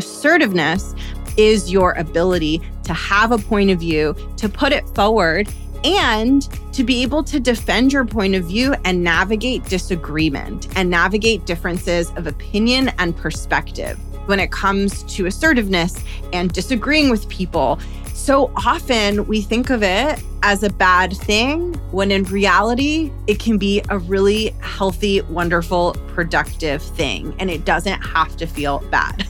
[0.00, 0.94] Assertiveness
[1.36, 5.46] is your ability to have a point of view, to put it forward,
[5.84, 11.44] and to be able to defend your point of view and navigate disagreement and navigate
[11.44, 13.98] differences of opinion and perspective.
[14.26, 17.78] When it comes to assertiveness and disagreeing with people,
[18.14, 23.58] so often we think of it as a bad thing when in reality, it can
[23.58, 27.34] be a really healthy, wonderful, productive thing.
[27.38, 29.26] And it doesn't have to feel bad.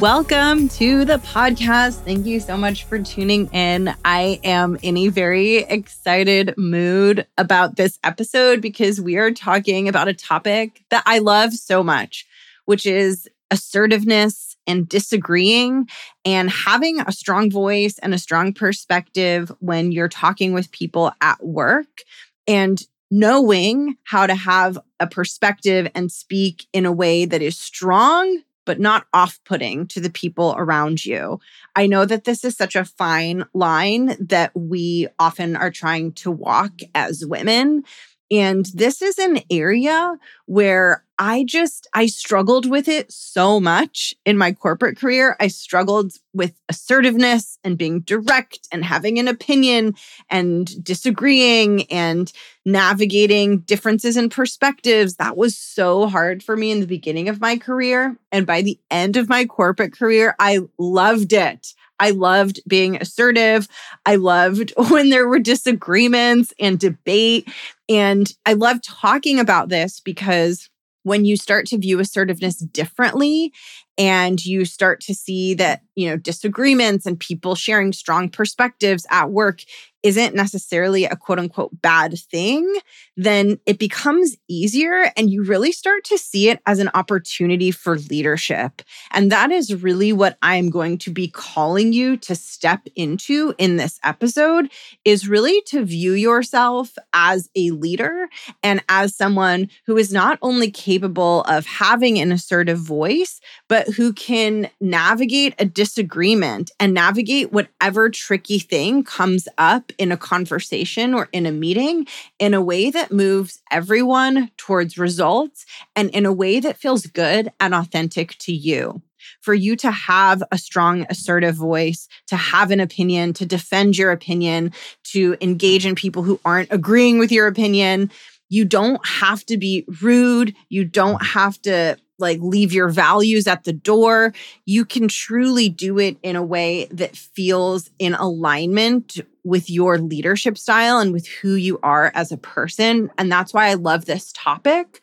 [0.00, 2.04] Welcome to the podcast.
[2.04, 3.94] Thank you so much for tuning in.
[4.02, 10.08] I am in a very excited mood about this episode because we are talking about
[10.08, 12.26] a topic that I love so much,
[12.64, 15.86] which is assertiveness and disagreeing
[16.24, 21.44] and having a strong voice and a strong perspective when you're talking with people at
[21.44, 22.04] work
[22.48, 28.40] and knowing how to have a perspective and speak in a way that is strong
[28.70, 31.40] but not off putting to the people around you.
[31.74, 36.30] I know that this is such a fine line that we often are trying to
[36.30, 37.82] walk as women.
[38.30, 40.14] And this is an area
[40.46, 45.36] where I just, I struggled with it so much in my corporate career.
[45.38, 49.96] I struggled with assertiveness and being direct and having an opinion
[50.30, 52.32] and disagreeing and
[52.64, 55.16] navigating differences in perspectives.
[55.16, 58.16] That was so hard for me in the beginning of my career.
[58.32, 61.74] And by the end of my corporate career, I loved it.
[61.98, 63.68] I loved being assertive.
[64.06, 67.46] I loved when there were disagreements and debate.
[67.90, 70.69] And I love talking about this because
[71.02, 73.52] when you start to view assertiveness differently
[73.98, 79.30] and you start to see that, you know, disagreements and people sharing strong perspectives at
[79.30, 79.62] work
[80.02, 82.78] isn't necessarily a quote unquote bad thing,
[83.16, 87.98] then it becomes easier and you really start to see it as an opportunity for
[87.98, 88.82] leadership.
[89.10, 93.76] And that is really what I'm going to be calling you to step into in
[93.76, 94.70] this episode
[95.04, 98.28] is really to view yourself as a leader
[98.62, 104.12] and as someone who is not only capable of having an assertive voice, but who
[104.12, 111.28] can navigate a disagreement and navigate whatever tricky thing comes up in a conversation or
[111.32, 112.06] in a meeting
[112.38, 115.64] in a way that moves everyone towards results
[115.96, 119.02] and in a way that feels good and authentic to you.
[119.42, 124.10] For you to have a strong, assertive voice, to have an opinion, to defend your
[124.12, 124.72] opinion,
[125.04, 128.10] to engage in people who aren't agreeing with your opinion.
[128.48, 130.54] You don't have to be rude.
[130.68, 134.32] You don't have to like leave your values at the door.
[134.66, 140.58] You can truly do it in a way that feels in alignment with your leadership
[140.58, 143.10] style and with who you are as a person.
[143.18, 145.00] And that's why I love this topic.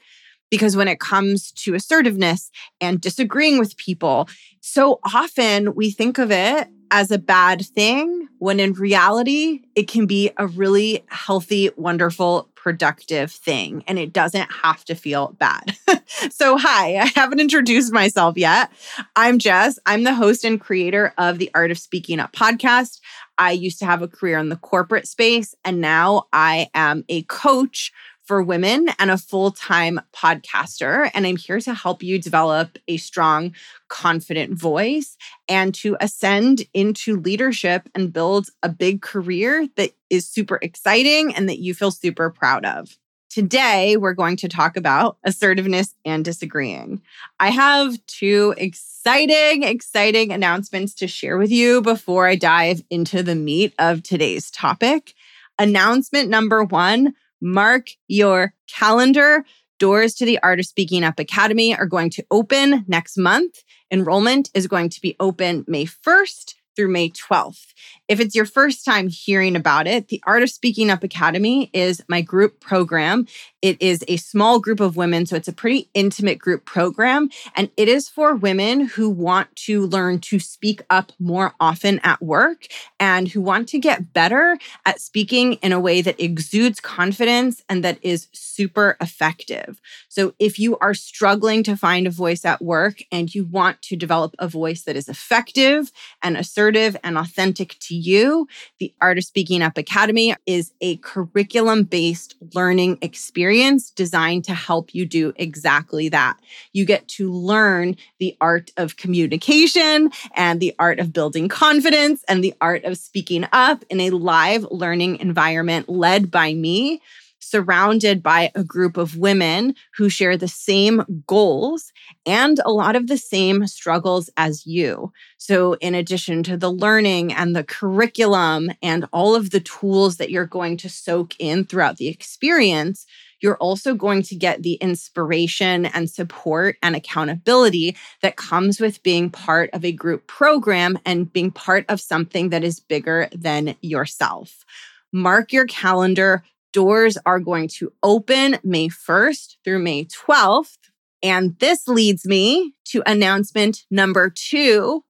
[0.49, 4.29] Because when it comes to assertiveness and disagreeing with people,
[4.61, 10.05] so often we think of it as a bad thing when in reality, it can
[10.05, 13.81] be a really healthy, wonderful, productive thing.
[13.87, 15.77] And it doesn't have to feel bad.
[16.29, 18.69] so, hi, I haven't introduced myself yet.
[19.15, 19.79] I'm Jess.
[19.85, 22.99] I'm the host and creator of the Art of Speaking Up podcast.
[23.37, 27.21] I used to have a career in the corporate space, and now I am a
[27.23, 27.93] coach
[28.27, 31.09] for women and a full time podcaster.
[31.13, 33.55] And I'm here to help you develop a strong,
[33.87, 35.17] confident voice
[35.47, 41.47] and to ascend into leadership and build a big career that is super exciting and
[41.47, 42.97] that you feel super proud of.
[43.29, 47.01] Today, we're going to talk about assertiveness and disagreeing.
[47.39, 53.35] I have two exciting, exciting announcements to share with you before I dive into the
[53.35, 55.13] meat of today's topic.
[55.59, 59.43] Announcement number one Mark your calendar.
[59.79, 63.63] Doors to the Art of Speaking Up Academy are going to open next month.
[63.91, 67.73] Enrollment is going to be open May 1st through May 12th.
[68.07, 72.01] If it's your first time hearing about it, the Art of Speaking Up Academy is
[72.07, 73.27] my group program.
[73.61, 77.29] It is a small group of women, so it's a pretty intimate group program.
[77.53, 82.21] And it is for women who want to learn to speak up more often at
[82.21, 82.67] work
[82.97, 87.83] and who want to get better at speaking in a way that exudes confidence and
[87.83, 89.81] that is super effective.
[90.07, 93.97] So if you are struggling to find a voice at work and you want to
[93.97, 95.91] develop a voice that is effective
[96.23, 98.47] and assertive and authentic to you,
[98.79, 104.53] the Art of Speaking Up Academy is a curriculum based learning experience experience designed to
[104.53, 106.37] help you do exactly that.
[106.73, 112.43] You get to learn the art of communication and the art of building confidence and
[112.43, 117.01] the art of speaking up in a live learning environment led by me
[117.49, 121.91] surrounded by a group of women who share the same goals
[122.25, 125.11] and a lot of the same struggles as you.
[125.37, 130.29] So, in addition to the learning and the curriculum and all of the tools that
[130.29, 133.05] you're going to soak in throughout the experience,
[133.39, 139.29] you're also going to get the inspiration and support and accountability that comes with being
[139.29, 144.65] part of a group program and being part of something that is bigger than yourself.
[145.13, 146.43] Mark your calendar.
[146.73, 150.77] Doors are going to open May 1st through May 12th.
[151.23, 155.03] And this leads me to announcement number two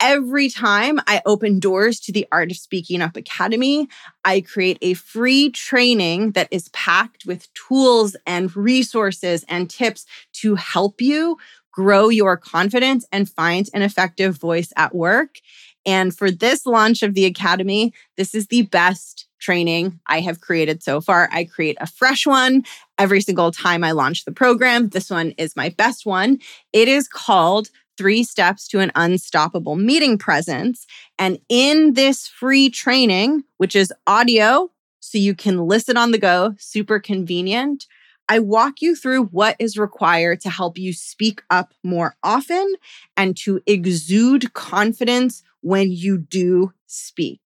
[0.00, 3.88] Every time I open doors to the Art of Speaking Up Academy,
[4.26, 10.04] I create a free training that is packed with tools and resources and tips
[10.34, 11.38] to help you
[11.72, 15.38] grow your confidence and find an effective voice at work.
[15.86, 20.82] And for this launch of the Academy, this is the best training I have created
[20.82, 21.28] so far.
[21.32, 22.64] I create a fresh one
[22.98, 24.88] every single time I launch the program.
[24.88, 26.40] This one is my best one.
[26.72, 30.86] It is called three steps to an unstoppable meeting presence.
[31.18, 36.54] And in this free training, which is audio, so you can listen on the go,
[36.58, 37.86] super convenient.
[38.28, 42.74] I walk you through what is required to help you speak up more often
[43.16, 47.40] and to exude confidence when you do speak.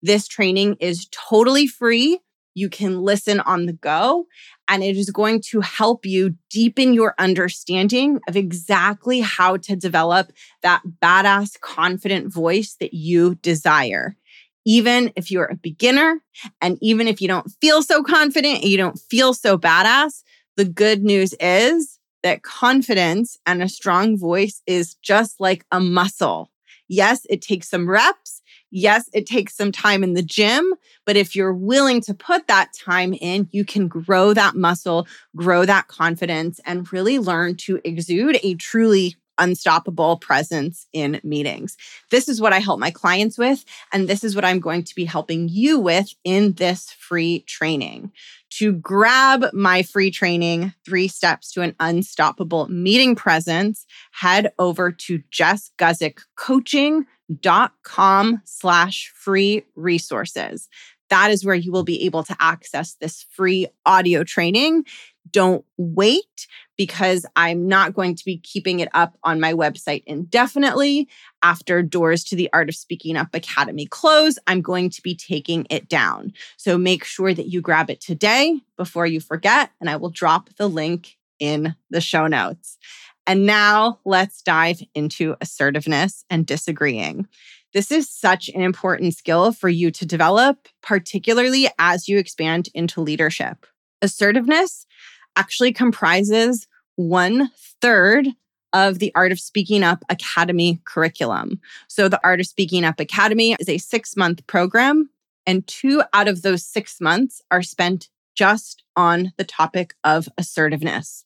[0.00, 2.20] This training is totally free.
[2.54, 4.26] You can listen on the go,
[4.68, 10.30] and it is going to help you deepen your understanding of exactly how to develop
[10.62, 14.16] that badass, confident voice that you desire.
[14.64, 16.20] Even if you're a beginner,
[16.60, 20.22] and even if you don't feel so confident and you don't feel so badass,
[20.56, 26.52] the good news is that confidence and a strong voice is just like a muscle.
[26.88, 28.42] Yes, it takes some reps.
[28.70, 30.74] Yes, it takes some time in the gym,
[31.06, 35.64] but if you're willing to put that time in, you can grow that muscle, grow
[35.64, 41.76] that confidence, and really learn to exude a truly unstoppable presence in meetings.
[42.10, 44.94] This is what I help my clients with, and this is what I'm going to
[44.94, 48.12] be helping you with in this free training.
[48.58, 55.22] To grab my free training, Three Steps to an Unstoppable Meeting Presence, head over to
[55.30, 57.04] Jess Guzik Coaching
[57.40, 60.68] dot com slash free resources.
[61.10, 64.84] That is where you will be able to access this free audio training.
[65.30, 71.08] Don't wait because I'm not going to be keeping it up on my website indefinitely.
[71.42, 75.66] After Doors to the Art of Speaking Up Academy close, I'm going to be taking
[75.70, 76.32] it down.
[76.56, 80.50] So make sure that you grab it today before you forget, and I will drop
[80.56, 82.78] the link in the show notes.
[83.26, 87.26] And now let's dive into assertiveness and disagreeing.
[87.72, 93.00] This is such an important skill for you to develop, particularly as you expand into
[93.00, 93.66] leadership.
[94.00, 94.86] Assertiveness
[95.36, 97.50] actually comprises one
[97.80, 98.28] third
[98.72, 101.60] of the Art of Speaking Up Academy curriculum.
[101.88, 105.10] So, the Art of Speaking Up Academy is a six month program,
[105.46, 111.24] and two out of those six months are spent just on the topic of assertiveness.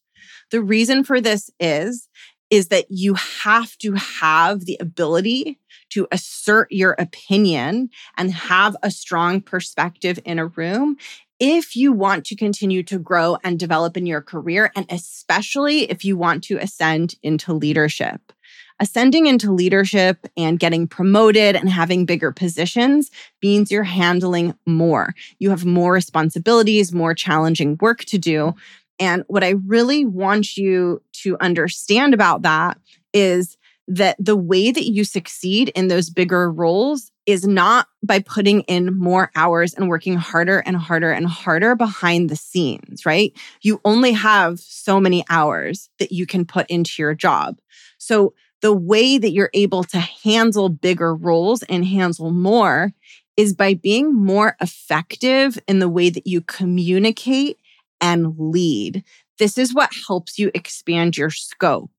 [0.51, 2.09] The reason for this is
[2.51, 5.59] is that you have to have the ability
[5.91, 10.97] to assert your opinion and have a strong perspective in a room
[11.41, 16.05] if you want to continue to grow and develop in your career, and especially if
[16.05, 18.33] you want to ascend into leadership.
[18.81, 23.11] Ascending into leadership and getting promoted and having bigger positions
[23.43, 25.15] means you're handling more.
[25.41, 28.55] You have more responsibilities, more challenging work to do.
[29.01, 32.79] And what I really want you to understand about that
[33.13, 33.57] is
[33.89, 38.99] that the way that you succeed in those bigger roles is not by putting in
[38.99, 43.35] more hours and working harder and harder and harder behind the scenes, right?
[43.61, 47.59] You only have so many hours that you can put into your job.
[47.99, 48.33] So
[48.63, 52.95] the way that you're able to handle bigger roles and handle more
[53.37, 57.59] is by being more effective in the way that you communicate
[58.01, 59.05] and lead.
[59.39, 61.91] This is what helps you expand your scope.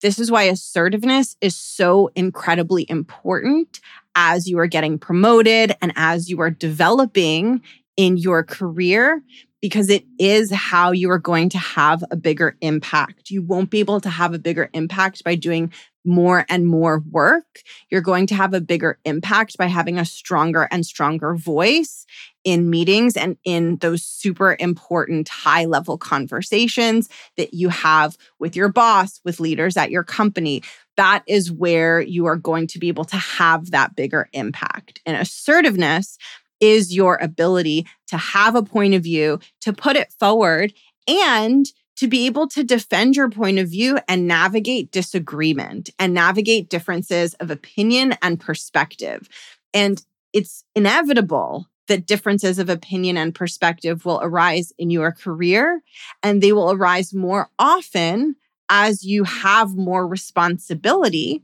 [0.00, 3.80] This is why assertiveness is so incredibly important
[4.16, 7.62] as you are getting promoted and as you are developing
[7.96, 9.22] in your career
[9.66, 13.30] because it is how you are going to have a bigger impact.
[13.30, 15.72] You won't be able to have a bigger impact by doing
[16.04, 17.62] more and more work.
[17.90, 22.06] You're going to have a bigger impact by having a stronger and stronger voice
[22.44, 28.68] in meetings and in those super important high level conversations that you have with your
[28.68, 30.62] boss, with leaders at your company.
[30.96, 35.00] That is where you are going to be able to have that bigger impact.
[35.04, 36.18] And assertiveness
[36.60, 40.72] is your ability to have a point of view, to put it forward,
[41.08, 46.68] and to be able to defend your point of view and navigate disagreement and navigate
[46.68, 49.28] differences of opinion and perspective.
[49.72, 55.82] And it's inevitable that differences of opinion and perspective will arise in your career,
[56.22, 58.36] and they will arise more often
[58.68, 61.42] as you have more responsibility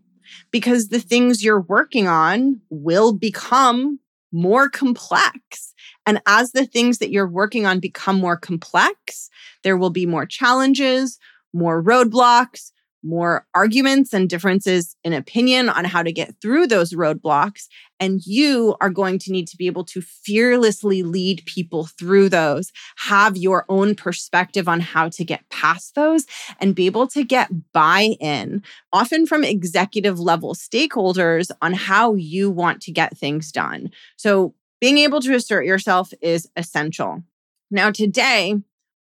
[0.50, 4.00] because the things you're working on will become
[4.33, 5.75] more complex.
[6.07, 9.31] And as the things that you're working on become more complex,
[9.62, 11.19] there will be more challenges,
[11.53, 12.72] more roadblocks,
[13.03, 17.67] more arguments and differences in opinion on how to get through those roadblocks.
[18.01, 22.73] And you are going to need to be able to fearlessly lead people through those,
[22.97, 26.27] have your own perspective on how to get past those,
[26.61, 32.51] and be able to get buy in, often from executive level stakeholders, on how you
[32.51, 33.91] want to get things done.
[34.17, 37.23] So, being able to assert yourself is essential.
[37.71, 38.57] Now, today,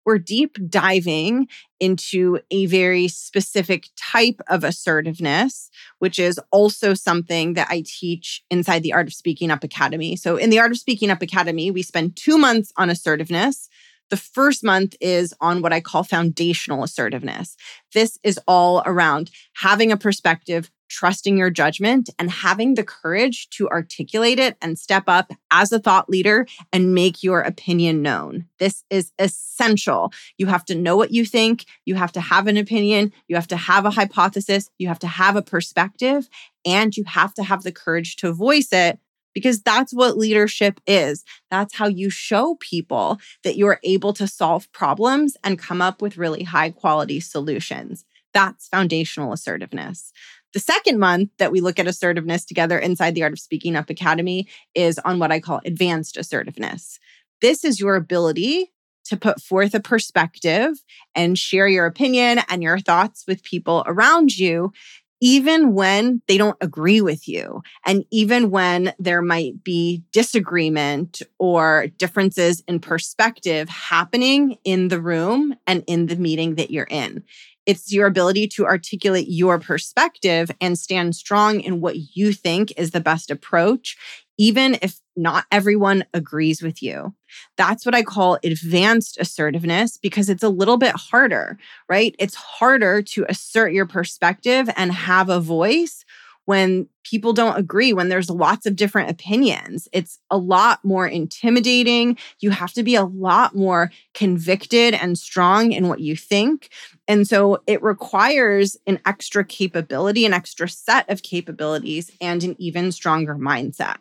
[0.05, 1.49] we're deep diving
[1.81, 8.83] into a very specific type of assertiveness, which is also something that I teach inside
[8.83, 10.15] the Art of Speaking Up Academy.
[10.17, 13.69] So, in the Art of Speaking Up Academy, we spend two months on assertiveness.
[14.11, 17.57] The first month is on what I call foundational assertiveness.
[17.95, 23.69] This is all around having a perspective, trusting your judgment and having the courage to
[23.69, 28.47] articulate it and step up as a thought leader and make your opinion known.
[28.59, 30.13] This is essential.
[30.37, 33.49] You have to know what you think, you have to have an opinion, you have
[33.49, 36.29] to have a hypothesis, you have to have a perspective,
[36.67, 38.99] and you have to have the courage to voice it
[39.35, 41.25] because that's what leadership is.
[41.51, 46.17] That's how you show people that you're able to solve problems and come up with
[46.17, 48.05] really high quality solutions.
[48.33, 50.13] That's foundational assertiveness.
[50.53, 53.89] The second month that we look at assertiveness together inside the Art of Speaking Up
[53.89, 56.99] Academy is on what I call advanced assertiveness.
[57.41, 58.73] This is your ability
[59.05, 60.73] to put forth a perspective
[61.15, 64.73] and share your opinion and your thoughts with people around you,
[65.21, 71.89] even when they don't agree with you, and even when there might be disagreement or
[71.99, 77.23] differences in perspective happening in the room and in the meeting that you're in.
[77.67, 82.91] It's your ability to articulate your perspective and stand strong in what you think is
[82.91, 83.97] the best approach,
[84.41, 87.15] even if not everyone agrees with you.
[87.59, 91.59] That's what I call advanced assertiveness because it's a little bit harder,
[91.91, 92.17] right?
[92.19, 96.07] It's harder to assert your perspective and have a voice
[96.47, 99.89] when people don't agree, when there's lots of different opinions.
[99.93, 102.17] It's a lot more intimidating.
[102.39, 106.71] You have to be a lot more convicted and strong in what you think.
[107.07, 112.91] And so it requires an extra capability, an extra set of capabilities, and an even
[112.91, 113.99] stronger mindset.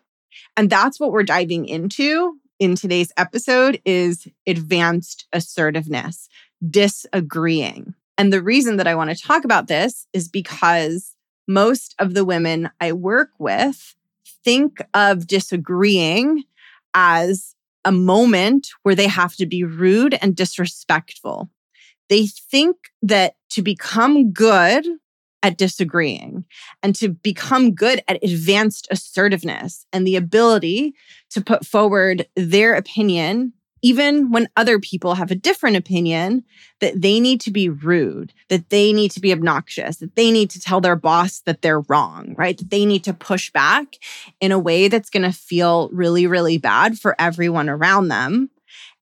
[0.58, 6.28] And that's what we're diving into in today's episode is advanced assertiveness,
[6.70, 7.96] disagreeing.
[8.18, 11.16] And the reason that I want to talk about this is because
[11.48, 13.96] most of the women I work with
[14.44, 16.44] think of disagreeing
[16.94, 17.56] as
[17.86, 21.50] a moment where they have to be rude and disrespectful.
[22.10, 24.86] They think that to become good
[25.42, 26.46] at disagreeing
[26.84, 30.94] and to become good at advanced assertiveness and the ability
[31.30, 36.44] to put forward their opinion even when other people have a different opinion,
[36.82, 40.50] that they need to be rude, that they need to be obnoxious, that they need
[40.50, 42.58] to tell their boss that they're wrong, right?
[42.58, 43.98] That they need to push back
[44.40, 48.50] in a way that's going to feel really, really bad for everyone around them.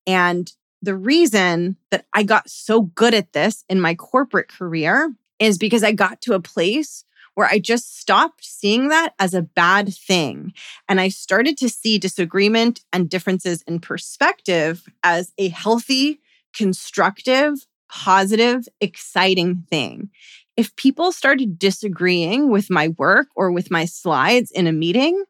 [0.05, 0.51] And
[0.81, 5.83] the reason that I got so good at this in my corporate career is because
[5.83, 7.03] I got to a place
[7.35, 10.53] where I just stopped seeing that as a bad thing.
[10.89, 16.19] And I started to see disagreement and differences in perspective as a healthy,
[16.55, 20.09] constructive, positive, exciting thing.
[20.57, 25.23] if people started disagreeing with my work or with my slides in a meeting,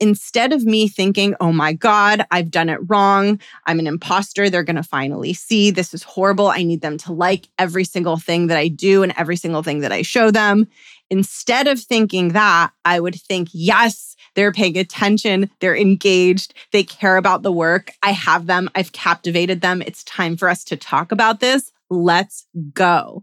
[0.00, 4.62] instead of me thinking, oh my God, I've done it wrong, I'm an imposter, they're
[4.62, 6.48] going to finally see this is horrible.
[6.48, 9.80] I need them to like every single thing that I do and every single thing
[9.80, 10.66] that I show them.
[11.10, 17.16] Instead of thinking that, I would think, yes, they're paying attention, they're engaged, they care
[17.16, 17.92] about the work.
[18.02, 19.82] I have them, I've captivated them.
[19.82, 21.70] It's time for us to talk about this.
[21.90, 23.22] Let's go.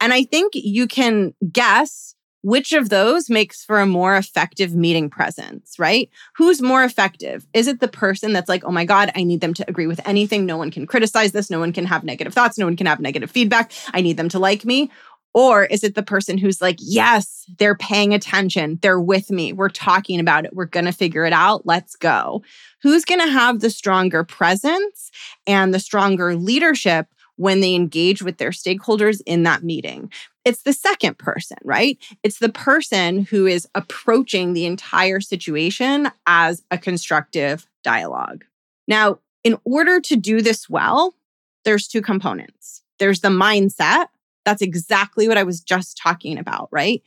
[0.00, 5.10] And I think you can guess which of those makes for a more effective meeting
[5.10, 6.08] presence, right?
[6.36, 7.46] Who's more effective?
[7.54, 10.00] Is it the person that's like, oh my God, I need them to agree with
[10.06, 10.46] anything.
[10.46, 11.50] No one can criticize this.
[11.50, 12.58] No one can have negative thoughts.
[12.58, 13.72] No one can have negative feedback.
[13.92, 14.90] I need them to like me.
[15.34, 18.78] Or is it the person who's like, yes, they're paying attention.
[18.80, 19.52] They're with me.
[19.52, 20.54] We're talking about it.
[20.54, 21.66] We're going to figure it out.
[21.66, 22.42] Let's go.
[22.82, 25.10] Who's going to have the stronger presence
[25.46, 30.10] and the stronger leadership when they engage with their stakeholders in that meeting.
[30.46, 31.98] It's the second person, right?
[32.22, 38.44] It's the person who is approaching the entire situation as a constructive dialogue.
[38.86, 41.16] Now, in order to do this well,
[41.64, 42.82] there's two components.
[43.00, 44.06] There's the mindset.
[44.44, 47.02] That's exactly what I was just talking about, right?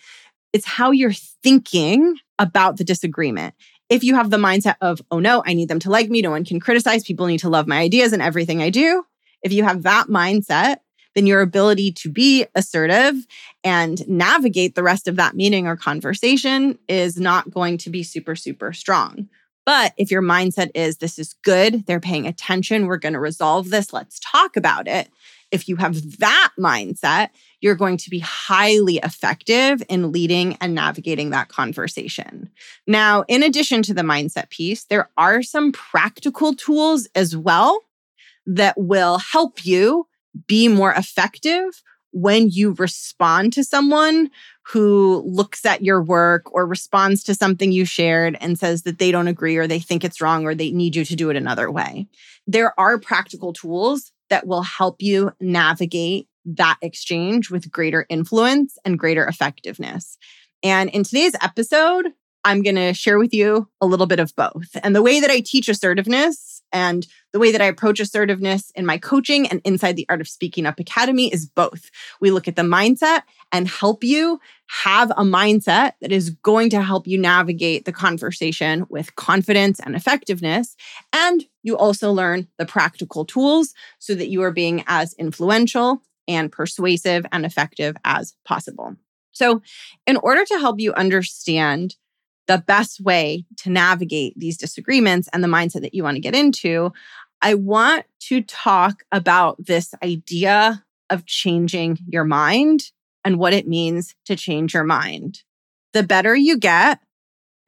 [0.51, 3.55] It's how you're thinking about the disagreement.
[3.88, 6.31] If you have the mindset of, oh no, I need them to like me, no
[6.31, 9.05] one can criticize, people need to love my ideas and everything I do,
[9.41, 10.79] if you have that mindset,
[11.20, 13.28] then your ability to be assertive
[13.62, 18.38] and navigate the rest of that meeting or conversation is not going to be super,
[18.38, 19.28] super strong.
[19.66, 23.70] But if your mindset is, this is good, they're paying attention, we're going to resolve
[23.70, 25.10] this, let's talk about it.
[25.52, 31.32] If you have that mindset, you're going to be highly effective in leading and navigating
[31.32, 32.50] that conversation.
[32.88, 37.82] Now, in addition to the mindset piece, there are some practical tools as well
[38.46, 40.08] that will help you
[40.48, 41.82] be more effective
[42.12, 44.30] when you respond to someone
[44.68, 49.12] who looks at your work or responds to something you shared and says that they
[49.12, 51.72] don't agree or they think it's wrong or they need you to do it another
[51.72, 52.08] way.
[52.48, 58.98] There are practical tools that will help you navigate that exchange with greater influence and
[58.98, 60.18] greater effectiveness.
[60.64, 62.08] And in today's episode,
[62.44, 64.70] I'm going to share with you a little bit of both.
[64.82, 68.86] And the way that I teach assertiveness and the way that I approach assertiveness in
[68.86, 71.92] my coaching and inside the Art of Speaking Up Academy is both.
[72.20, 73.22] We look at the mindset
[73.52, 78.86] and help you have a mindset that is going to help you navigate the conversation
[78.89, 80.76] with confidence and effectiveness.
[81.13, 86.52] And you also learn the practical tools so that you are being as influential and
[86.52, 88.96] persuasive and effective as possible.
[89.32, 89.62] So,
[90.06, 91.96] in order to help you understand
[92.50, 96.36] the best way to navigate these disagreements and the mindset that you want to get
[96.36, 96.92] into,
[97.44, 102.92] I want to talk about this idea of changing your mind
[103.24, 105.44] and what it means to change your mind.
[105.94, 107.02] The better you get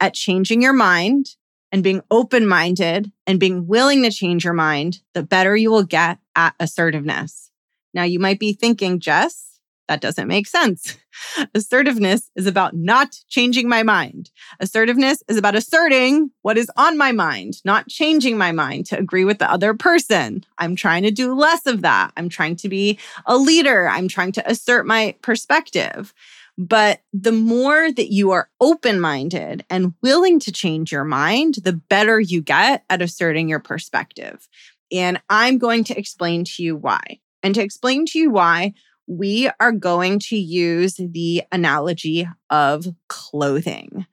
[0.00, 1.36] at changing your mind
[1.70, 5.84] and being open minded and being willing to change your mind, the better you will
[5.84, 7.52] get at assertiveness.
[7.94, 9.51] Now, you might be thinking, Jess,
[9.92, 10.96] that doesn't make sense.
[11.54, 14.30] Assertiveness is about not changing my mind.
[14.58, 19.26] Assertiveness is about asserting what is on my mind, not changing my mind to agree
[19.26, 20.46] with the other person.
[20.56, 22.10] I'm trying to do less of that.
[22.16, 23.86] I'm trying to be a leader.
[23.86, 26.14] I'm trying to assert my perspective.
[26.56, 31.74] But the more that you are open minded and willing to change your mind, the
[31.74, 34.48] better you get at asserting your perspective.
[34.90, 37.20] And I'm going to explain to you why.
[37.42, 38.74] And to explain to you why,
[39.06, 44.06] we are going to use the analogy of clothing.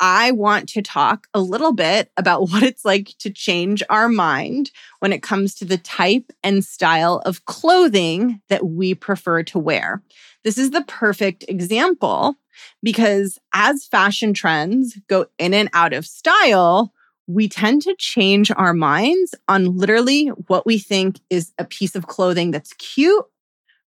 [0.00, 4.70] I want to talk a little bit about what it's like to change our mind
[5.00, 10.02] when it comes to the type and style of clothing that we prefer to wear.
[10.42, 12.36] This is the perfect example
[12.82, 16.92] because as fashion trends go in and out of style,
[17.26, 22.06] we tend to change our minds on literally what we think is a piece of
[22.06, 23.24] clothing that's cute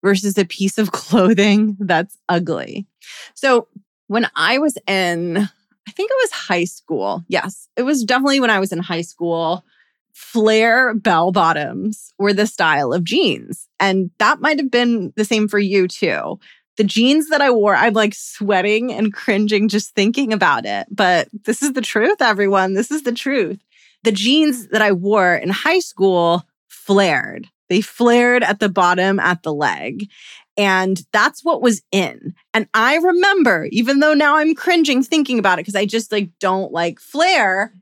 [0.04, 2.88] versus a piece of clothing that's ugly.
[3.34, 3.68] So
[4.08, 7.24] when I was in, I think it was high school.
[7.28, 9.66] Yes, it was definitely when I was in high school.
[10.14, 13.68] Flare bell bottoms were the style of jeans.
[13.80, 16.40] And that might have been the same for you too.
[16.78, 20.88] The jeans that I wore, I'm like sweating and cringing just thinking about it.
[20.92, 22.74] But this is the truth, everyone.
[22.74, 23.60] This is the truth.
[24.04, 27.48] The jeans that I wore in high school flared.
[27.70, 30.10] They flared at the bottom at the leg.
[30.58, 32.34] And that's what was in.
[32.54, 36.32] And I remember, even though now I'm cringing thinking about it because I just like
[36.40, 37.74] don't like flare.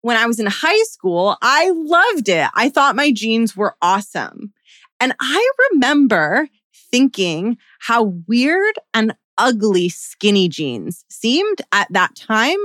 [0.00, 2.48] When I was in high school, I loved it.
[2.54, 4.52] I thought my jeans were awesome.
[4.98, 6.48] And I remember
[6.90, 12.58] thinking how weird and ugly skinny jeans seemed at that time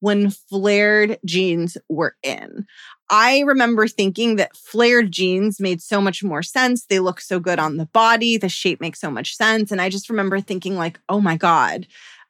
[0.00, 2.66] when flared jeans were in.
[3.10, 6.86] I remember thinking that flared jeans made so much more sense.
[6.86, 8.38] They look so good on the body.
[8.38, 9.70] The shape makes so much sense.
[9.70, 11.86] And I just remember thinking, like, oh my God,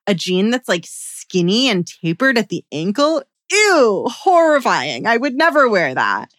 [0.07, 3.23] a jean that's like skinny and tapered at the ankle.
[3.53, 5.07] Ew, horrifying.
[5.07, 6.33] I would never wear that.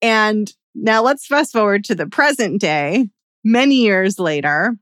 [0.00, 3.08] And now let's fast forward to the present day,
[3.44, 4.76] many years later.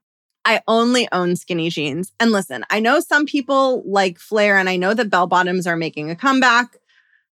[0.45, 2.13] I only own skinny jeans.
[2.19, 5.77] And listen, I know some people like flare, and I know that bell bottoms are
[5.77, 6.77] making a comeback.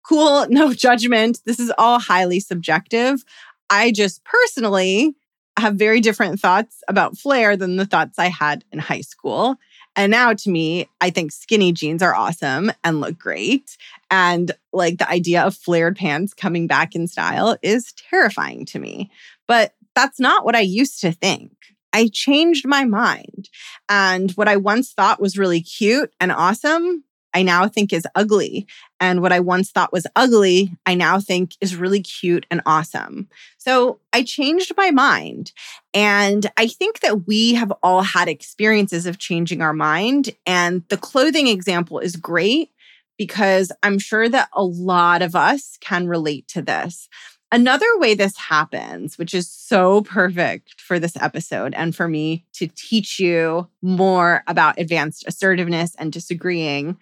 [0.07, 1.41] Cool, no judgment.
[1.45, 3.25] This is all highly subjective.
[3.71, 5.15] I just personally
[5.59, 9.57] have very different thoughts about flare than the thoughts I had in high school.
[9.95, 13.77] And now to me, I think skinny jeans are awesome and look great.
[14.11, 19.11] And like the idea of flared pants coming back in style is terrifying to me.
[19.47, 21.53] But that's not what I used to think.
[21.93, 23.51] I changed my mind.
[23.89, 28.67] And what I once thought was really cute and awesome, I now think is ugly.
[29.01, 33.29] And what I once thought was ugly, I now think is really cute and awesome.
[33.59, 35.53] So I changed my mind.
[35.95, 40.31] And I think that we have all had experiences of changing our mind.
[40.47, 42.71] And the clothing example is great
[43.19, 47.09] because I'm sure that a lot of us can relate to this.
[47.53, 52.67] Another way this happens, which is so perfect for this episode and for me to
[52.67, 56.97] teach you more about advanced assertiveness and disagreeing,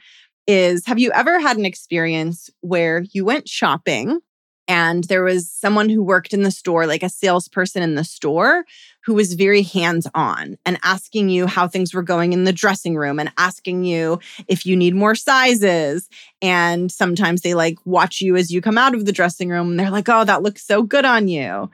[0.51, 4.19] is have you ever had an experience where you went shopping
[4.67, 8.65] and there was someone who worked in the store, like a salesperson in the store,
[9.05, 12.97] who was very hands on and asking you how things were going in the dressing
[12.97, 16.09] room and asking you if you need more sizes.
[16.43, 19.79] And sometimes they like watch you as you come out of the dressing room and
[19.79, 21.71] they're like, oh, that looks so good on you.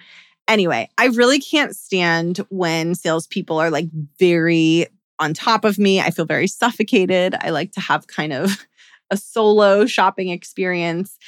[0.49, 4.87] Anyway, I really can't stand when salespeople are like very
[5.19, 6.01] on top of me.
[6.01, 7.35] I feel very suffocated.
[7.41, 8.67] I like to have kind of
[9.11, 11.19] a solo shopping experience.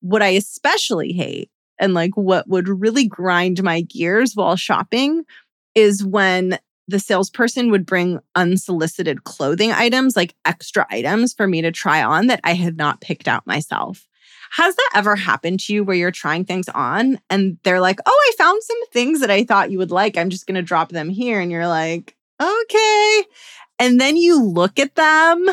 [0.00, 5.24] What I especially hate and like what would really grind my gears while shopping
[5.74, 11.70] is when the salesperson would bring unsolicited clothing items, like extra items for me to
[11.70, 14.06] try on that I had not picked out myself.
[14.52, 18.28] Has that ever happened to you where you're trying things on and they're like, oh,
[18.28, 20.18] I found some things that I thought you would like.
[20.18, 21.40] I'm just going to drop them here.
[21.40, 23.24] And you're like, okay.
[23.78, 25.46] And then you look at them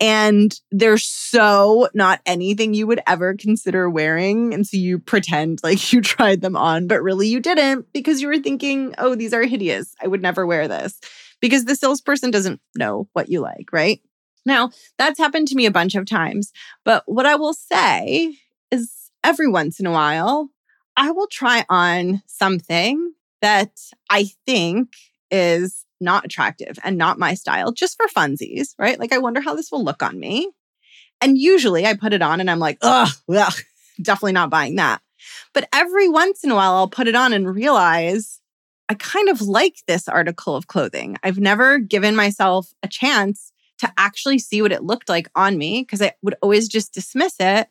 [0.00, 4.54] and they're so not anything you would ever consider wearing.
[4.54, 8.28] And so you pretend like you tried them on, but really you didn't because you
[8.28, 9.94] were thinking, oh, these are hideous.
[10.02, 11.00] I would never wear this
[11.40, 14.00] because the salesperson doesn't know what you like, right?
[14.46, 16.52] Now, that's happened to me a bunch of times.
[16.84, 18.36] But what I will say
[18.70, 20.48] is every once in a while,
[20.96, 23.12] I will try on something
[23.42, 23.72] that
[24.10, 24.88] I think
[25.30, 28.98] is not attractive and not my style just for funsies, right?
[28.98, 30.50] Like, I wonder how this will look on me.
[31.20, 33.54] And usually I put it on and I'm like, ugh, ugh
[34.02, 35.00] definitely not buying that.
[35.52, 38.40] But every once in a while, I'll put it on and realize
[38.88, 41.18] I kind of like this article of clothing.
[41.22, 45.82] I've never given myself a chance to actually see what it looked like on me
[45.82, 47.68] because I would always just dismiss it.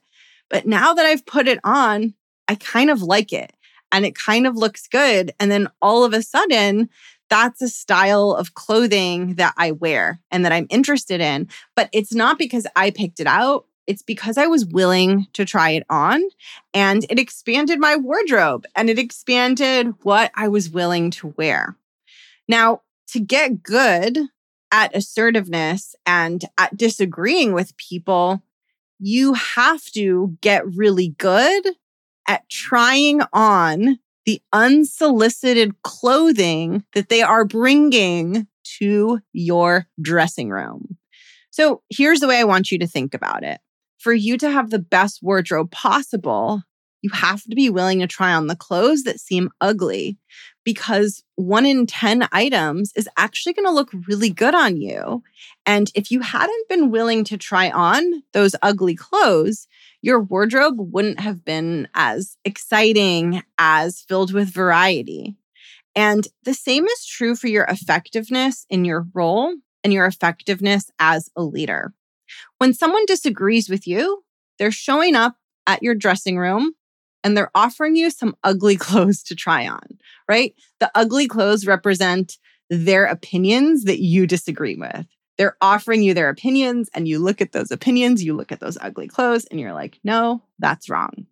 [0.49, 2.13] But now that I've put it on,
[2.47, 3.51] I kind of like it
[3.91, 5.33] and it kind of looks good.
[5.39, 6.89] And then all of a sudden,
[7.29, 11.49] that's a style of clothing that I wear and that I'm interested in.
[11.75, 13.65] But it's not because I picked it out.
[13.85, 16.21] It's because I was willing to try it on
[16.73, 21.77] and it expanded my wardrobe and it expanded what I was willing to wear.
[22.49, 24.19] Now, to get good
[24.71, 28.43] at assertiveness and at disagreeing with people,
[28.99, 31.65] you have to get really good
[32.27, 38.45] at trying on the unsolicited clothing that they are bringing
[38.77, 40.97] to your dressing room.
[41.49, 43.61] So here's the way I want you to think about it.
[43.99, 46.61] For you to have the best wardrobe possible,
[47.01, 50.17] you have to be willing to try on the clothes that seem ugly
[50.65, 55.23] because one in 10 items is actually going to look really good on you.
[55.65, 59.67] And if you hadn't been willing to try on those ugly clothes,
[60.01, 65.35] your wardrobe wouldn't have been as exciting, as filled with variety.
[65.95, 71.29] And the same is true for your effectiveness in your role and your effectiveness as
[71.35, 71.93] a leader.
[72.59, 74.23] When someone disagrees with you,
[74.59, 76.73] they're showing up at your dressing room
[77.23, 79.97] and they're offering you some ugly clothes to try on,
[80.29, 80.53] right?
[80.79, 82.37] The ugly clothes represent
[82.69, 85.05] their opinions that you disagree with.
[85.37, 88.77] They're offering you their opinions, and you look at those opinions, you look at those
[88.81, 91.27] ugly clothes, and you're like, no, that's wrong.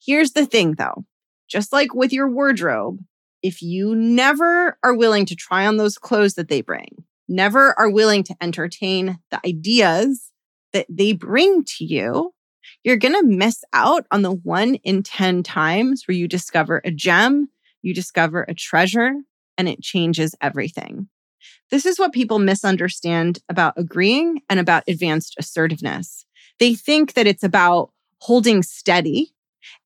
[0.00, 1.04] Here's the thing though
[1.48, 3.00] just like with your wardrobe,
[3.42, 7.90] if you never are willing to try on those clothes that they bring, never are
[7.90, 10.30] willing to entertain the ideas
[10.72, 12.32] that they bring to you,
[12.84, 16.90] you're going to miss out on the one in 10 times where you discover a
[16.90, 17.48] gem,
[17.82, 19.14] you discover a treasure,
[19.56, 21.08] and it changes everything.
[21.70, 26.24] This is what people misunderstand about agreeing and about advanced assertiveness.
[26.58, 29.32] They think that it's about holding steady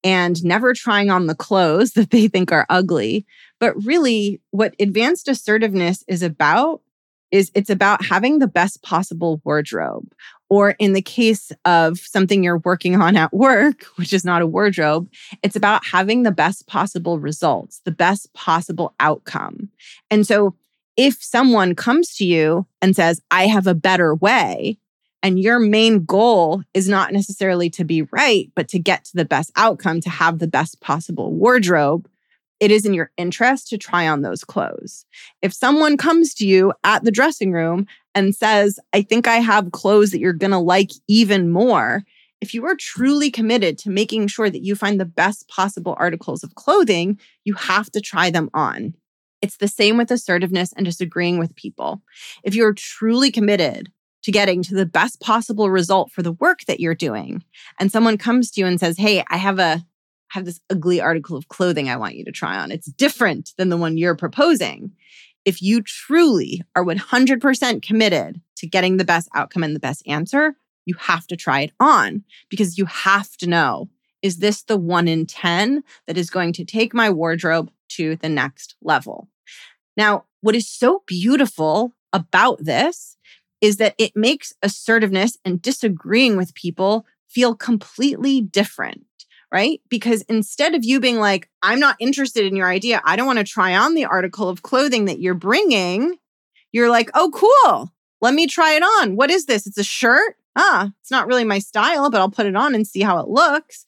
[0.04, 3.26] and never trying on the clothes that they think are ugly.
[3.58, 6.82] But really, what advanced assertiveness is about
[7.30, 10.12] is it's about having the best possible wardrobe.
[10.50, 14.46] Or in the case of something you're working on at work, which is not a
[14.46, 15.10] wardrobe,
[15.42, 19.70] it's about having the best possible results, the best possible outcome.
[20.10, 20.54] And so
[20.96, 24.78] if someone comes to you and says, I have a better way,
[25.22, 29.24] and your main goal is not necessarily to be right, but to get to the
[29.24, 32.08] best outcome, to have the best possible wardrobe,
[32.58, 35.04] it is in your interest to try on those clothes.
[35.40, 39.72] If someone comes to you at the dressing room and says, I think I have
[39.72, 42.04] clothes that you're going to like even more,
[42.40, 46.42] if you are truly committed to making sure that you find the best possible articles
[46.42, 48.94] of clothing, you have to try them on.
[49.42, 52.00] It's the same with assertiveness and disagreeing with people.
[52.44, 56.78] If you're truly committed to getting to the best possible result for the work that
[56.78, 57.42] you're doing,
[57.78, 59.84] and someone comes to you and says, Hey, I have a
[60.28, 62.70] have this ugly article of clothing I want you to try on.
[62.70, 64.92] It's different than the one you're proposing.
[65.44, 70.54] If you truly are 100% committed to getting the best outcome and the best answer,
[70.86, 73.90] you have to try it on because you have to know
[74.22, 78.28] is this the one in 10 that is going to take my wardrobe to the
[78.28, 79.28] next level?
[79.96, 83.16] Now, what is so beautiful about this
[83.60, 89.06] is that it makes assertiveness and disagreeing with people feel completely different,
[89.52, 89.80] right?
[89.88, 93.38] Because instead of you being like, I'm not interested in your idea, I don't want
[93.38, 96.16] to try on the article of clothing that you're bringing,
[96.72, 97.92] you're like, oh, cool.
[98.20, 99.16] Let me try it on.
[99.16, 99.66] What is this?
[99.66, 100.36] It's a shirt.
[100.56, 103.28] Ah, it's not really my style, but I'll put it on and see how it
[103.28, 103.86] looks.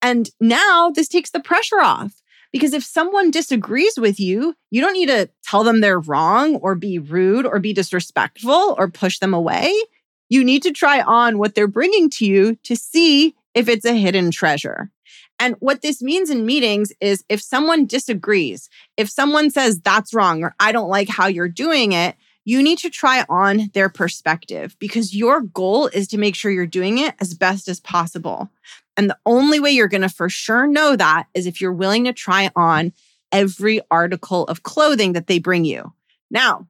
[0.00, 2.20] And now this takes the pressure off
[2.54, 6.76] because if someone disagrees with you, you don't need to tell them they're wrong or
[6.76, 9.74] be rude or be disrespectful or push them away.
[10.28, 13.92] You need to try on what they're bringing to you to see if it's a
[13.92, 14.88] hidden treasure.
[15.40, 20.44] And what this means in meetings is if someone disagrees, if someone says that's wrong
[20.44, 22.14] or I don't like how you're doing it,
[22.44, 26.66] you need to try on their perspective because your goal is to make sure you're
[26.66, 28.48] doing it as best as possible.
[28.96, 32.04] And the only way you're going to for sure know that is if you're willing
[32.04, 32.92] to try on
[33.32, 35.92] every article of clothing that they bring you.
[36.30, 36.68] Now,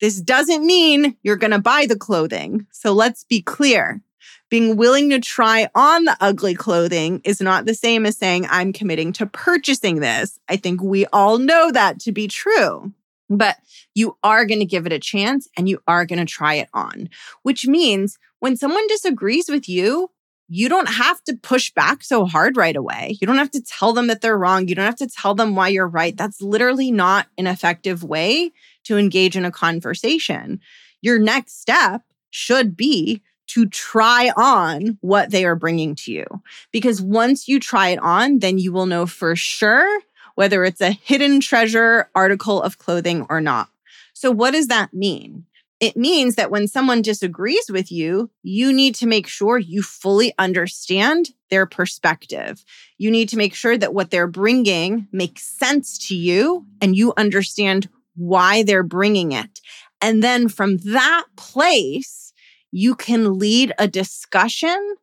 [0.00, 2.66] this doesn't mean you're going to buy the clothing.
[2.72, 4.02] So let's be clear.
[4.48, 8.72] Being willing to try on the ugly clothing is not the same as saying, I'm
[8.72, 10.38] committing to purchasing this.
[10.48, 12.92] I think we all know that to be true.
[13.28, 13.56] But
[13.94, 16.68] you are going to give it a chance and you are going to try it
[16.72, 17.08] on,
[17.42, 20.10] which means when someone disagrees with you,
[20.48, 23.16] you don't have to push back so hard right away.
[23.20, 24.68] You don't have to tell them that they're wrong.
[24.68, 26.16] You don't have to tell them why you're right.
[26.16, 28.52] That's literally not an effective way
[28.84, 30.60] to engage in a conversation.
[31.02, 36.26] Your next step should be to try on what they are bringing to you.
[36.72, 40.00] Because once you try it on, then you will know for sure
[40.34, 43.68] whether it's a hidden treasure article of clothing or not.
[44.12, 45.46] So, what does that mean?
[45.78, 50.32] It means that when someone disagrees with you, you need to make sure you fully
[50.38, 52.64] understand their perspective.
[52.96, 57.12] You need to make sure that what they're bringing makes sense to you and you
[57.16, 59.60] understand why they're bringing it.
[60.00, 62.32] And then from that place,
[62.70, 64.96] you can lead a discussion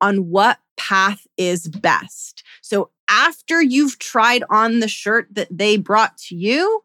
[0.00, 2.42] on what path is best.
[2.62, 6.82] So after you've tried on the shirt that they brought to you,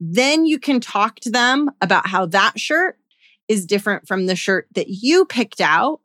[0.00, 2.98] then you can talk to them about how that shirt
[3.48, 6.00] is different from the shirt that you picked out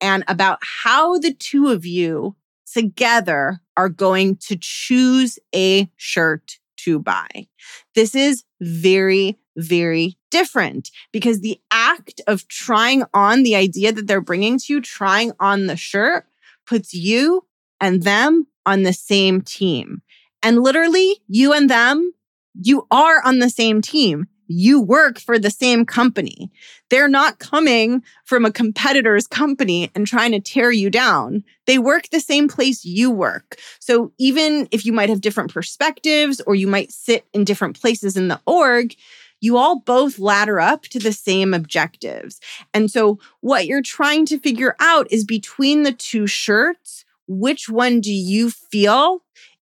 [0.00, 2.36] and about how the two of you
[2.72, 7.46] together are going to choose a shirt to buy.
[7.94, 14.20] This is very, very different because the act of trying on the idea that they're
[14.20, 16.26] bringing to you, trying on the shirt,
[16.66, 17.46] puts you
[17.80, 20.02] and them on the same team.
[20.42, 22.12] And literally, you and them
[22.54, 24.28] you are on the same team.
[24.46, 26.50] You work for the same company.
[26.90, 31.44] They're not coming from a competitor's company and trying to tear you down.
[31.66, 33.56] They work the same place you work.
[33.78, 38.16] So even if you might have different perspectives or you might sit in different places
[38.18, 38.94] in the org,
[39.40, 42.38] you all both ladder up to the same objectives.
[42.72, 48.00] And so what you're trying to figure out is between the two shirts, which one
[48.00, 49.22] do you feel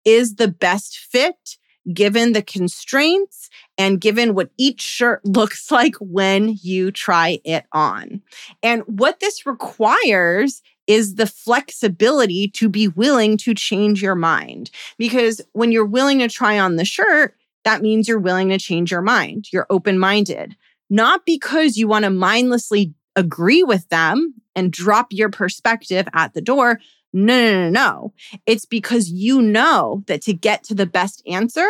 [0.05, 1.57] is the best fit
[1.93, 8.21] given the constraints and given what each shirt looks like when you try it on.
[8.63, 14.71] And what this requires is the flexibility to be willing to change your mind.
[14.97, 18.91] Because when you're willing to try on the shirt, that means you're willing to change
[18.91, 19.47] your mind.
[19.51, 20.55] You're open minded,
[20.89, 26.41] not because you want to mindlessly agree with them and drop your perspective at the
[26.41, 26.79] door.
[27.13, 28.13] No, no, no, no.
[28.45, 31.67] It's because you know that to get to the best answer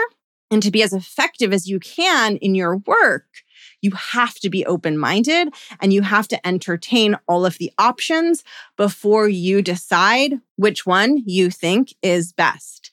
[0.49, 3.25] and to be as effective as you can in your work,
[3.81, 8.43] you have to be open minded and you have to entertain all of the options
[8.75, 12.91] before you decide which one you think is best.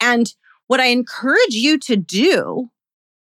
[0.00, 0.32] And
[0.66, 2.70] what I encourage you to do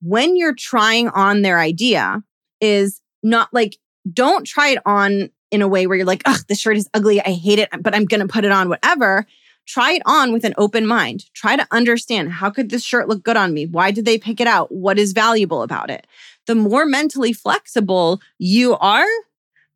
[0.02, 2.22] when you're trying on their idea
[2.60, 3.76] is not like,
[4.12, 7.20] don't try it on in a way where you're like, ugh, this shirt is ugly.
[7.20, 9.26] I hate it, but I'm going to put it on, whatever.
[9.66, 11.24] Try it on with an open mind.
[11.32, 13.66] Try to understand how could this shirt look good on me?
[13.66, 14.70] Why did they pick it out?
[14.70, 16.06] What is valuable about it?
[16.46, 19.06] The more mentally flexible you are,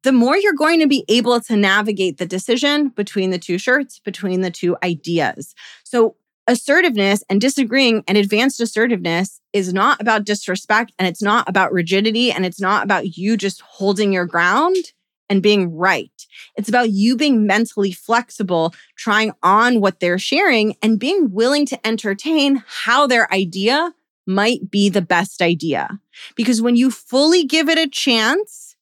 [0.02, 3.98] the more you're going to be able to navigate the decision between the two shirts,
[3.98, 5.54] between the two ideas.
[5.84, 11.72] So, assertiveness and disagreeing and advanced assertiveness is not about disrespect and it's not about
[11.72, 14.74] rigidity and it's not about you just holding your ground
[15.28, 16.10] and being right.
[16.56, 21.86] It's about you being mentally flexible, trying on what they're sharing and being willing to
[21.86, 23.94] entertain how their idea
[24.26, 26.00] might be the best idea.
[26.36, 28.76] Because when you fully give it a chance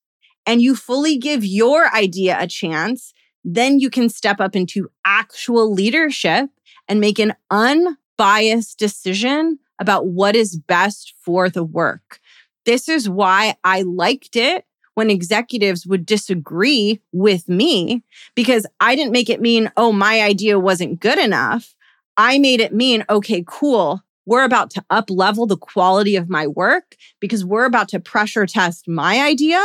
[0.45, 3.13] and you fully give your idea a chance,
[3.45, 6.51] then you can step up into actual leadership
[6.89, 12.19] and make an unbiased decision about what is best for the work.
[12.65, 14.65] This is why I liked it
[14.97, 18.03] when executives would disagree with me
[18.35, 21.77] because I didn't make it mean, oh, my idea wasn't good enough.
[22.17, 24.03] I made it mean, okay, cool.
[24.25, 28.47] We're about to up level the quality of my work because we're about to pressure
[28.47, 29.63] test my idea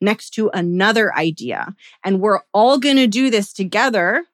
[0.00, 1.74] next to another idea.
[2.02, 4.24] And we're all going to do this together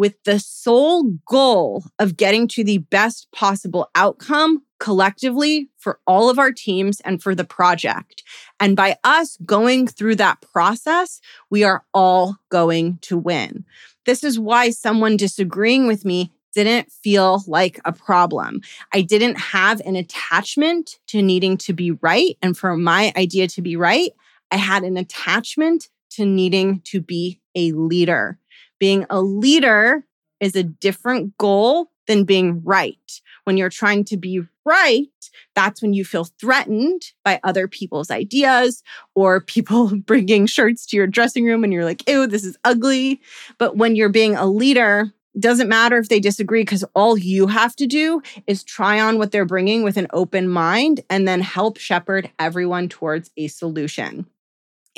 [0.00, 6.38] with the sole goal of getting to the best possible outcome collectively for all of
[6.38, 8.22] our teams and for the project.
[8.58, 13.66] And by us going through that process, we are all going to win.
[14.06, 18.62] This is why someone disagreeing with me didn't feel like a problem.
[18.94, 23.60] I didn't have an attachment to needing to be right and for my idea to
[23.60, 24.12] be right.
[24.50, 28.38] I had an attachment to needing to be a leader.
[28.80, 30.04] Being a leader
[30.40, 33.20] is a different goal than being right.
[33.44, 35.06] When you're trying to be right,
[35.54, 38.82] that's when you feel threatened by other people's ideas
[39.14, 43.20] or people bringing shirts to your dressing room and you're like, ew, this is ugly.
[43.58, 47.76] But when you're being a leader, doesn't matter if they disagree because all you have
[47.76, 51.78] to do is try on what they're bringing with an open mind and then help
[51.78, 54.26] shepherd everyone towards a solution.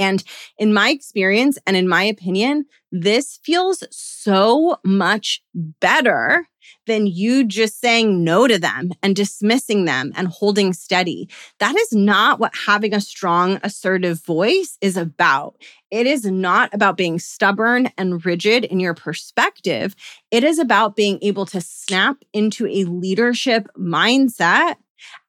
[0.02, 0.22] And
[0.58, 6.46] in my experience and in my opinion, this feels so much better
[6.86, 11.28] than you just saying no to them and dismissing them and holding steady.
[11.58, 15.56] That is not what having a strong, assertive voice is about.
[15.90, 19.94] It is not about being stubborn and rigid in your perspective.
[20.30, 24.76] It is about being able to snap into a leadership mindset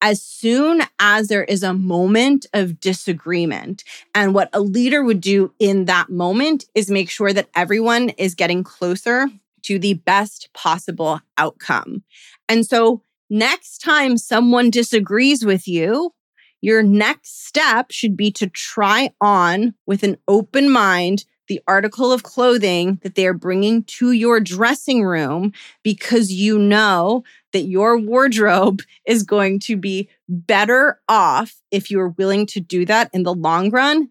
[0.02, 3.84] as soon as there is a moment of disagreement.
[4.14, 8.36] And what a leader would do in that moment is make sure that everyone is
[8.36, 9.28] getting closer
[9.64, 12.04] to the best possible outcome.
[12.50, 16.14] And so, next time someone disagrees with you,
[16.62, 22.24] your next step should be to try on with an open mind the article of
[22.24, 25.52] clothing that they are bringing to your dressing room
[25.84, 32.46] because you know that your wardrobe is going to be better off if you're willing
[32.48, 34.10] to do that in the long run.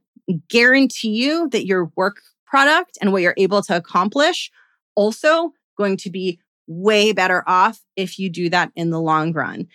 [0.48, 4.50] Guarantee you that your work product and what you're able to accomplish
[4.94, 9.66] also going to be way better off if you do that in the long run.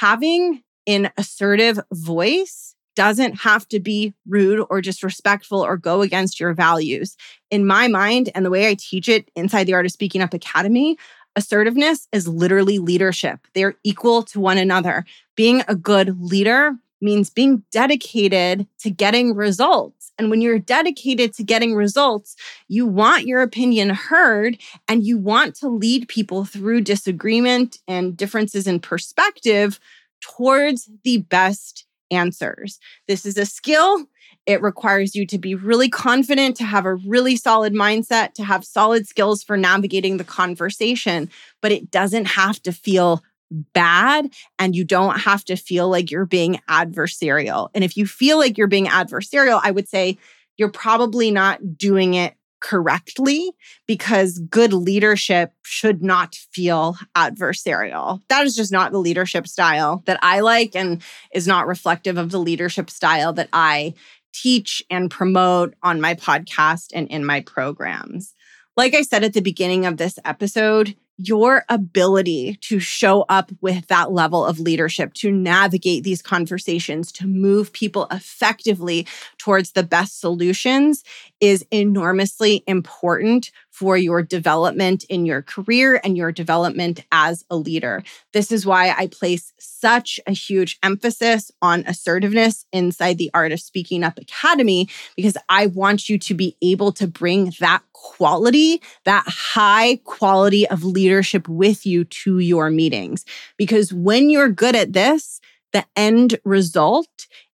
[0.00, 6.52] Having an assertive voice doesn't have to be rude or disrespectful or go against your
[6.52, 7.16] values.
[7.50, 10.34] In my mind, and the way I teach it inside the Art of Speaking Up
[10.34, 10.98] Academy,
[11.34, 13.40] assertiveness is literally leadership.
[13.54, 15.06] They're equal to one another.
[15.34, 20.12] Being a good leader means being dedicated to getting results.
[20.18, 22.36] And when you're dedicated to getting results,
[22.68, 24.58] you want your opinion heard
[24.88, 29.80] and you want to lead people through disagreement and differences in perspective
[30.20, 32.78] towards the best answers.
[33.08, 34.06] This is a skill.
[34.46, 38.64] It requires you to be really confident, to have a really solid mindset, to have
[38.64, 41.30] solid skills for navigating the conversation,
[41.60, 46.26] but it doesn't have to feel bad and you don't have to feel like you're
[46.26, 47.68] being adversarial.
[47.74, 50.18] And if you feel like you're being adversarial, I would say
[50.56, 53.52] you're probably not doing it correctly
[53.86, 58.20] because good leadership should not feel adversarial.
[58.28, 61.02] That is just not the leadership style that I like and
[61.32, 63.94] is not reflective of the leadership style that I
[64.32, 68.34] teach and promote on my podcast and in my programs.
[68.76, 73.86] Like I said at the beginning of this episode, your ability to show up with
[73.88, 79.06] that level of leadership, to navigate these conversations, to move people effectively
[79.38, 81.04] towards the best solutions
[81.40, 83.50] is enormously important
[83.80, 88.02] for your development in your career and your development as a leader.
[88.34, 93.60] This is why I place such a huge emphasis on assertiveness inside the Art of
[93.60, 99.24] Speaking Up Academy, because I want you to be able to bring that quality, that
[99.26, 103.24] high quality of leadership with you to your meetings.
[103.56, 105.40] Because when you're good at this,
[105.72, 107.08] the end result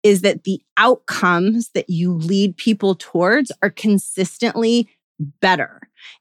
[0.03, 4.89] is that the outcomes that you lead people towards are consistently
[5.19, 5.81] better.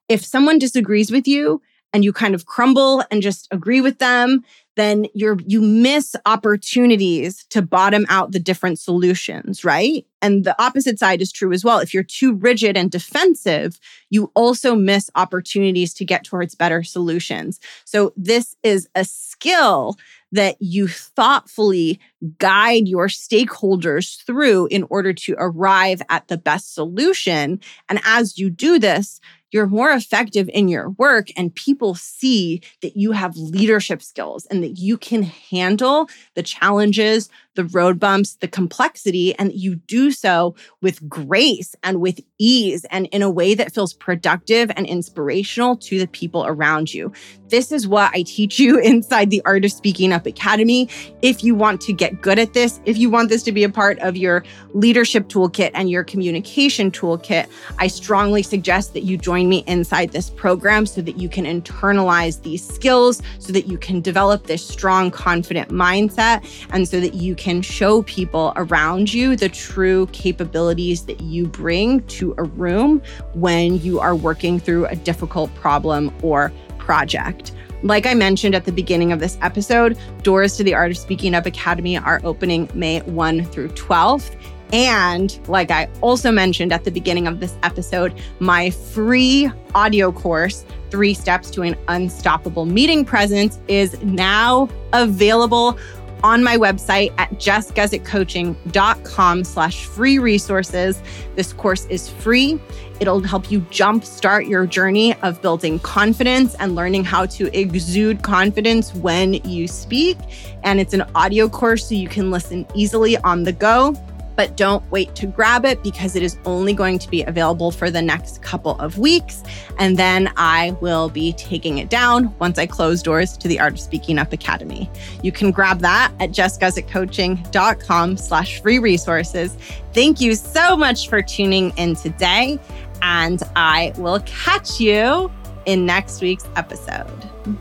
[0.10, 1.62] If someone disagrees with you
[1.94, 4.44] and you kind of crumble and just agree with them,
[4.76, 10.06] then you're you miss opportunities to bottom out the different solutions, right?
[10.22, 11.80] And the opposite side is true as well.
[11.80, 13.80] If you're too rigid and defensive,
[14.10, 17.60] you also miss opportunities to get towards better solutions.
[17.86, 19.96] So this is a skill
[20.32, 22.00] that you thoughtfully
[22.40, 27.60] guide your stakeholders through in order to arrive at the best solution.
[27.88, 29.20] And as you do this,
[29.54, 34.64] you're more effective in your work and people see that you have leadership skills and
[34.64, 40.56] that you can handle the challenges, the road bumps, the complexity, and you do so
[40.82, 46.00] with grace and with ease and in a way that feels productive and inspirational to
[46.00, 47.12] the people around you.
[47.50, 50.90] This is what I teach you inside the Art of Speaking Up Academy.
[51.22, 53.70] If you want to get good at this, if you want this to be a
[53.70, 54.44] part of your
[54.74, 57.48] leadership toolkit and your communication toolkit,
[57.78, 62.42] I strongly suggest that you join me inside this program so that you can internalize
[62.42, 67.36] these skills, so that you can develop this strong, confident mindset, and so that you
[67.44, 73.02] can show people around you the true capabilities that you bring to a room
[73.34, 77.52] when you are working through a difficult problem or project.
[77.84, 81.36] Like I mentioned at the beginning of this episode, doors to the Art of Speaking
[81.36, 84.34] Up Academy are opening May 1 through 12th.
[84.72, 90.64] And like I also mentioned at the beginning of this episode, my free audio course,
[90.92, 95.78] Three Steps to an Unstoppable Meeting Presence, is now available
[96.24, 101.02] on my website at jessguzikcoaching.com slash free resources.
[101.36, 102.60] This course is free.
[103.00, 108.94] It'll help you jumpstart your journey of building confidence and learning how to exude confidence
[108.96, 110.18] when you speak.
[110.64, 113.94] And it's an audio course so you can listen easily on the go
[114.36, 117.90] but don't wait to grab it because it is only going to be available for
[117.90, 119.44] the next couple of weeks.
[119.80, 123.74] And then I will be taking it down once I close doors to the Art
[123.74, 124.90] of Speaking Up Academy.
[125.22, 129.58] You can grab that at jessguzikcoaching.com slash free resources.
[129.94, 132.60] Thank you so much for tuning in today.
[133.02, 135.32] And I will catch you
[135.66, 137.08] in next week's episode.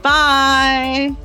[0.02, 1.16] Bye.